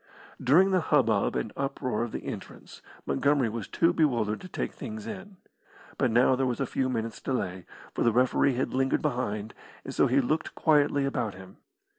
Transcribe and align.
During 0.43 0.71
the 0.71 0.81
hubbub 0.81 1.35
and 1.35 1.53
uproar 1.55 2.01
of 2.01 2.11
the 2.11 2.23
entrance 2.25 2.81
Montgomery 3.05 3.49
was 3.49 3.67
too 3.67 3.93
bewildered 3.93 4.41
to 4.41 4.47
take 4.47 4.73
things 4.73 5.05
in. 5.05 5.37
But 5.99 6.09
now 6.09 6.35
there 6.35 6.47
was 6.47 6.59
a 6.59 6.65
few 6.65 6.89
minutes' 6.89 7.21
delay, 7.21 7.67
for 7.93 8.01
the 8.03 8.11
referee 8.11 8.55
had 8.55 8.73
lingered 8.73 9.03
behind, 9.03 9.53
and 9.85 9.93
so 9.93 10.07
he 10.07 10.19
looked 10.19 10.55
quietly 10.55 11.05
about 11.05 11.35
him. 11.35 11.57